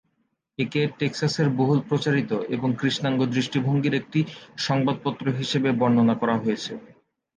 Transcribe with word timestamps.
একে 0.59 0.81
"টেক্সাসের 0.99 1.47
বহুল 1.57 1.79
প্রচারিত 1.89 2.31
এবং 2.55 2.69
কৃষ্ণাঙ্গ 2.79 3.19
দৃষ্টিভঙ্গির 3.33 3.95
একটি 3.95 4.19
সংবাদপত্র" 4.59 5.25
হিসাবে 5.39 5.69
বর্ণনা 5.79 6.15
করা 6.21 6.35
হয়েছে। 6.37 6.71